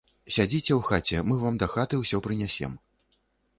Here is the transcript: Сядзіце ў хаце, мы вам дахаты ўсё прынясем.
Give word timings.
Сядзіце 0.35 0.73
ў 0.75 0.79
хаце, 0.87 1.17
мы 1.29 1.37
вам 1.45 1.61
дахаты 1.65 2.01
ўсё 2.01 2.25
прынясем. 2.31 2.77